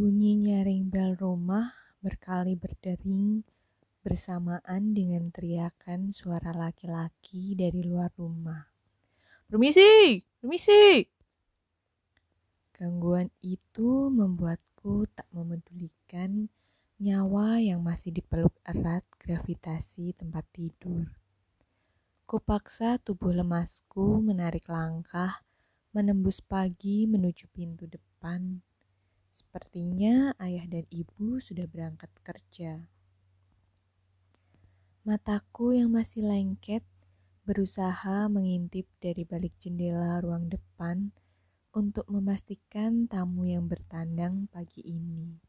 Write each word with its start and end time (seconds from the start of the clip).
Bunyi 0.00 0.32
nyaring 0.32 0.88
bel 0.88 1.12
rumah 1.12 1.76
berkali 2.00 2.56
berdering 2.56 3.44
bersamaan 4.00 4.96
dengan 4.96 5.28
teriakan 5.28 6.16
suara 6.16 6.56
laki-laki 6.56 7.52
dari 7.52 7.84
luar 7.84 8.08
rumah. 8.16 8.64
Permisi, 9.44 10.24
permisi. 10.40 11.04
Gangguan 12.72 13.28
itu 13.44 14.08
membuatku 14.08 15.04
tak 15.12 15.28
memedulikan 15.36 16.48
nyawa 16.96 17.60
yang 17.60 17.84
masih 17.84 18.08
dipeluk 18.08 18.56
erat 18.64 19.04
gravitasi 19.20 20.16
tempat 20.16 20.48
tidur. 20.56 21.12
Kupaksa 22.24 22.96
tubuh 23.04 23.36
lemasku 23.36 24.24
menarik 24.24 24.64
langkah 24.64 25.44
menembus 25.92 26.40
pagi 26.40 27.04
menuju 27.04 27.52
pintu 27.52 27.84
depan. 27.84 28.64
Sepertinya 29.40 30.36
ayah 30.36 30.68
dan 30.68 30.84
ibu 30.92 31.40
sudah 31.40 31.64
berangkat 31.64 32.12
kerja. 32.20 32.84
Mataku 35.08 35.72
yang 35.72 35.96
masih 35.96 36.28
lengket 36.28 36.84
berusaha 37.48 38.28
mengintip 38.28 38.84
dari 39.00 39.24
balik 39.24 39.56
jendela 39.56 40.20
ruang 40.20 40.52
depan 40.52 41.08
untuk 41.72 42.04
memastikan 42.12 43.08
tamu 43.08 43.48
yang 43.48 43.64
bertandang 43.64 44.44
pagi 44.52 44.84
ini. 44.84 45.40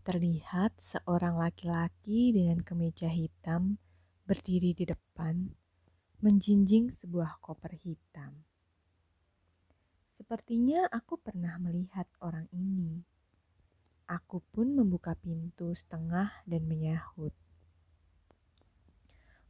Terlihat 0.00 0.72
seorang 0.80 1.36
laki-laki 1.36 2.32
dengan 2.32 2.64
kemeja 2.64 3.12
hitam 3.12 3.76
berdiri 4.24 4.72
di 4.72 4.88
depan, 4.88 5.52
menjinjing 6.24 6.96
sebuah 6.96 7.44
koper 7.44 7.76
hitam. 7.84 8.40
Sepertinya 10.18 10.90
aku 10.90 11.14
pernah 11.14 11.54
melihat 11.62 12.10
orang 12.18 12.50
ini. 12.50 13.06
Aku 14.10 14.42
pun 14.50 14.74
membuka 14.74 15.14
pintu 15.14 15.70
setengah 15.78 16.34
dan 16.42 16.66
menyahut. 16.66 17.30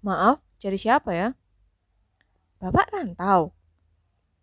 Maaf, 0.00 0.40
cari 0.56 0.80
siapa 0.80 1.12
ya? 1.12 1.28
Bapak 2.64 2.96
rantau? 2.96 3.52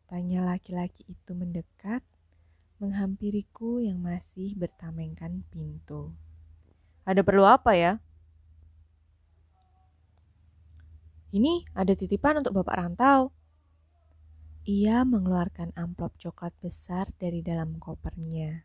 Tanya 0.05 0.45
laki-laki 0.45 1.09
itu 1.09 1.33
mendekat, 1.33 2.05
menghampiriku 2.77 3.81
yang 3.81 3.97
masih 3.97 4.53
bertamengkan 4.53 5.41
pintu. 5.49 6.13
Ada 7.01 7.25
perlu 7.25 7.49
apa 7.49 7.73
ya? 7.73 7.97
Ini 11.33 11.65
ada 11.73 11.97
titipan 11.97 12.45
untuk 12.45 12.61
Bapak 12.61 12.77
rantau. 12.77 13.33
Ia 14.61 15.01
mengeluarkan 15.09 15.73
amplop 15.73 16.13
coklat 16.21 16.53
besar 16.61 17.09
dari 17.17 17.41
dalam 17.41 17.81
kopernya. 17.81 18.61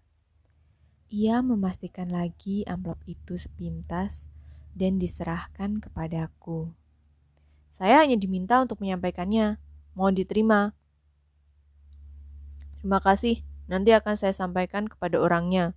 Ia 1.08 1.40
memastikan 1.40 2.12
lagi 2.12 2.68
amplop 2.68 3.00
itu 3.08 3.40
sepintas 3.40 4.28
dan 4.76 5.00
diserahkan 5.00 5.80
kepadaku. 5.80 6.68
Saya 7.72 8.04
hanya 8.04 8.20
diminta 8.20 8.60
untuk 8.60 8.84
menyampaikannya. 8.84 9.56
Mohon 9.96 10.14
diterima. 10.20 10.60
Terima 12.76 13.00
kasih. 13.00 13.40
Nanti 13.64 13.96
akan 13.96 14.20
saya 14.20 14.36
sampaikan 14.36 14.92
kepada 14.92 15.16
orangnya. 15.16 15.72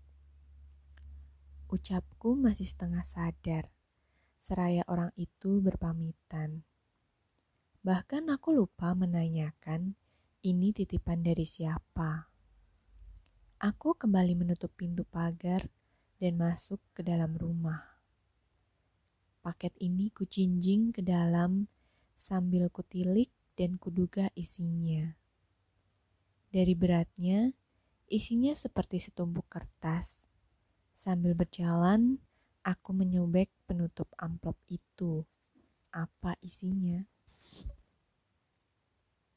Ucapku 1.71 2.35
masih 2.35 2.67
setengah 2.67 3.07
sadar. 3.07 3.71
Seraya 4.43 4.83
orang 4.91 5.15
itu 5.15 5.63
berpamitan. 5.63 6.67
Bahkan 7.87 8.27
aku 8.35 8.51
lupa 8.51 8.91
menanyakan 8.91 9.95
ini 10.39 10.71
titipan 10.71 11.19
dari 11.19 11.43
siapa. 11.43 12.31
Aku 13.59 13.91
kembali 13.91 14.39
menutup 14.39 14.71
pintu 14.71 15.03
pagar 15.03 15.67
dan 16.15 16.39
masuk 16.39 16.79
ke 16.95 17.03
dalam 17.03 17.35
rumah. 17.35 17.83
Paket 19.43 19.75
ini 19.83 20.07
kucinjing 20.15 20.95
ke 20.95 21.03
dalam 21.03 21.67
sambil 22.15 22.71
kutilik 22.71 23.27
dan 23.59 23.75
kuduga 23.75 24.31
isinya. 24.31 25.11
Dari 26.47 26.71
beratnya, 26.71 27.51
isinya 28.07 28.55
seperti 28.55 29.03
setumpuk 29.03 29.43
kertas. 29.51 30.23
Sambil 30.95 31.35
berjalan, 31.35 32.15
aku 32.63 32.95
menyobek 32.95 33.51
penutup 33.67 34.07
amplop 34.15 34.55
itu. 34.71 35.27
Apa 35.91 36.39
isinya? 36.39 37.03